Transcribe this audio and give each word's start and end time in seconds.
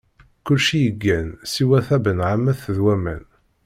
Kulci 0.45 0.77
yeggan 0.85 1.27
siwa 1.51 1.79
tabenɛammet 1.87 2.61
d 2.75 2.77
waman. 2.85 3.23